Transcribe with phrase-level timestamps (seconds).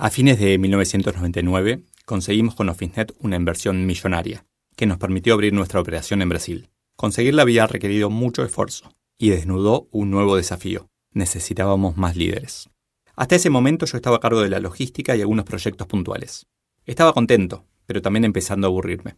[0.00, 5.80] A fines de 1999, conseguimos con OfficeNet una inversión millonaria, que nos permitió abrir nuestra
[5.80, 6.68] operación en Brasil.
[6.94, 10.88] Conseguirla había requerido mucho esfuerzo, y desnudó un nuevo desafío.
[11.10, 12.70] Necesitábamos más líderes.
[13.16, 16.46] Hasta ese momento yo estaba a cargo de la logística y algunos proyectos puntuales.
[16.86, 19.16] Estaba contento, pero también empezando a aburrirme.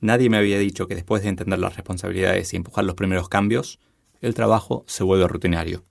[0.00, 3.80] Nadie me había dicho que después de entender las responsabilidades y empujar los primeros cambios,
[4.20, 5.86] el trabajo se vuelve rutinario.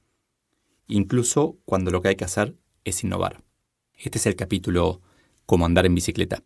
[0.87, 3.41] Incluso cuando lo que hay que hacer es innovar.
[3.97, 5.01] Este es el capítulo
[5.45, 6.43] Cómo andar en bicicleta,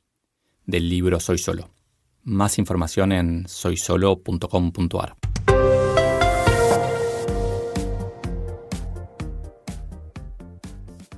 [0.66, 1.72] del libro Soy Solo.
[2.24, 5.16] Más información en soysolo.com.ar.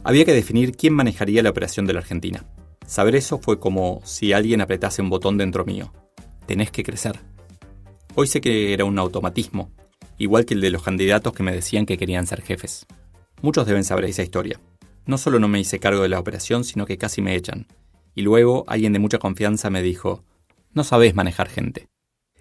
[0.03, 2.45] Había que definir quién manejaría la operación de la Argentina.
[2.88, 5.91] Saber eso fue como si alguien apretase un botón dentro mío.
[6.45, 7.19] Tenés que crecer.
[8.16, 9.72] Hoy sé que era un automatismo,
[10.17, 12.88] igual que el de los candidatos que me decían que querían ser jefes.
[13.41, 14.59] Muchos deben saber esa historia.
[15.05, 17.67] No solo no me hice cargo de la operación, sino que casi me echan.
[18.16, 20.23] Y luego alguien de mucha confianza me dijo,
[20.73, 21.88] no sabés manejar gente.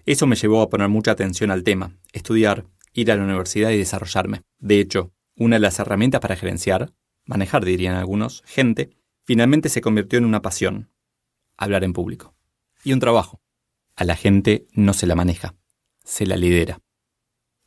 [0.05, 3.77] Eso me llevó a poner mucha atención al tema, estudiar, ir a la universidad y
[3.77, 4.41] desarrollarme.
[4.59, 6.93] De hecho, una de las herramientas para gerenciar
[7.25, 8.91] manejar dirían algunos, gente,
[9.23, 10.89] finalmente se convirtió en una pasión,
[11.57, 12.35] hablar en público.
[12.83, 13.39] Y un trabajo.
[13.95, 15.55] A la gente no se la maneja,
[16.03, 16.81] se la lidera.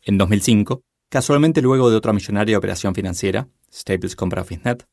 [0.02, 4.86] En 2005, casualmente luego de otra millonaria operación financiera, Staples compra OfficeNet,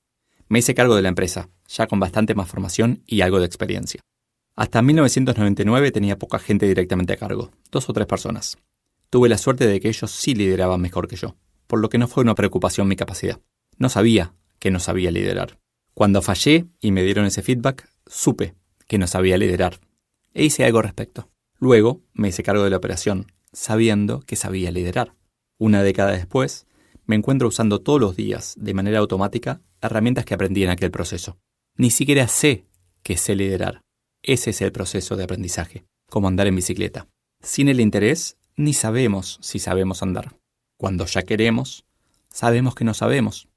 [0.48, 4.02] me hice cargo de la empresa, ya con bastante más formación y algo de experiencia.
[4.56, 8.58] Hasta 1999 tenía poca gente directamente a cargo, dos o tres personas.
[9.10, 11.38] Tuve la suerte de que ellos sí lideraban mejor que yo,
[11.68, 13.40] por lo que no fue una preocupación mi capacidad.
[13.78, 15.58] No sabía que no sabía liderar.
[15.94, 18.56] Cuando fallé y me dieron ese feedback, supe
[18.88, 19.80] que no sabía liderar.
[20.34, 21.30] E hice algo al respecto.
[21.60, 25.14] Luego me hice cargo de la operación, sabiendo que sabía liderar.
[25.58, 26.66] Una década después,
[27.12, 31.38] me encuentro usando todos los días, de manera automática, herramientas que aprendí en aquel proceso.
[31.76, 32.68] Ni siquiera sé
[33.04, 33.82] que sé liderar.
[34.24, 37.10] Ese es el proceso de aprendizaje, como andar en bicicleta.
[37.42, 40.38] Sin el interés, ni sabemos si sabemos andar.
[40.78, 41.84] Cuando ya queremos,
[42.30, 43.50] sabemos que no sabemos.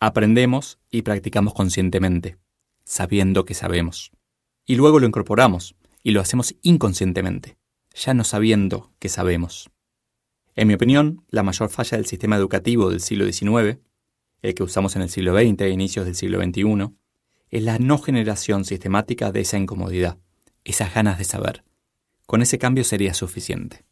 [0.00, 2.38] Aprendemos y practicamos conscientemente,
[2.86, 4.10] sabiendo que sabemos.
[4.64, 7.58] Y luego lo incorporamos y lo hacemos inconscientemente,
[7.94, 9.70] ya no sabiendo que sabemos.
[10.56, 13.78] En mi opinión, la mayor falla del sistema educativo del siglo XIX,
[14.40, 16.94] el que usamos en el siglo XX e inicios del siglo XXI,
[17.50, 20.16] es la no generación sistemática de esa incomodidad,
[20.64, 21.62] esas ganas de saber.
[22.24, 23.84] Con ese cambio sería suficiente.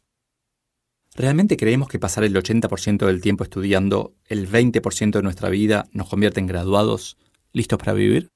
[1.13, 6.09] ¿Realmente creemos que pasar el 80% del tiempo estudiando el 20% de nuestra vida nos
[6.09, 7.17] convierte en graduados
[7.53, 8.31] listos para vivir?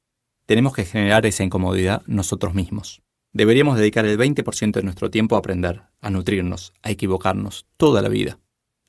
[0.46, 3.02] Tenemos que generar esa incomodidad nosotros mismos.
[3.32, 8.10] Deberíamos dedicar el 20% de nuestro tiempo a aprender, a nutrirnos, a equivocarnos toda la
[8.10, 8.40] vida.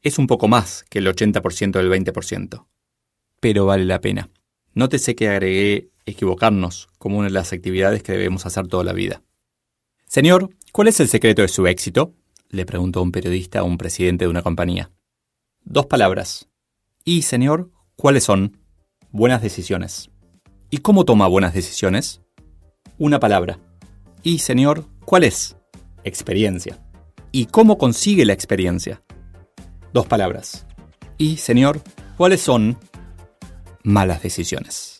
[0.03, 2.67] Es un poco más que el 80% del 20%.
[3.41, 4.31] Pero vale la pena.
[4.73, 9.23] Nótese que agregué equivocarnos como una de las actividades que debemos hacer toda la vida.
[10.07, 12.15] Señor, ¿cuál es el secreto de su éxito?
[12.49, 14.91] le preguntó un periodista a un presidente de una compañía.
[15.63, 16.49] Dos palabras.
[17.05, 18.59] Y, señor, ¿cuáles son?
[19.11, 20.11] Buenas decisiones.
[20.69, 22.23] ¿Y cómo toma buenas decisiones?
[22.99, 23.61] Una palabra.
[24.23, 25.57] Y, señor, ¿cuál es?
[26.05, 26.79] Experiencia.
[27.33, 29.03] ¿Y cómo consigue la experiencia?
[29.93, 30.67] Dos palabras.
[31.17, 31.81] Y, señor,
[32.17, 32.79] ¿cuáles son?
[33.83, 35.00] Malas decisiones.